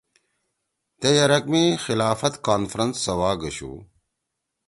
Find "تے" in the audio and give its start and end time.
0.99-1.09